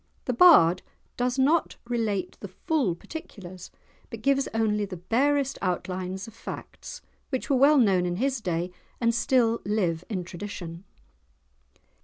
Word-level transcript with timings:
The 0.25 0.33
bard 0.33 0.81
does 1.15 1.37
not 1.37 1.75
relate 1.85 2.35
the 2.39 2.47
full 2.47 2.95
particulars, 2.95 3.69
but 4.09 4.23
gives 4.23 4.47
only 4.51 4.83
the 4.83 4.97
barest 4.97 5.59
outlines 5.61 6.27
of 6.27 6.33
facts, 6.33 7.03
which 7.29 7.51
were 7.51 7.55
well 7.55 7.77
known 7.77 8.07
in 8.07 8.15
his 8.15 8.41
day, 8.41 8.71
and 8.99 9.13
still 9.13 9.61
live 9.63 10.03
in 10.09 10.23
tradition. 10.23 10.85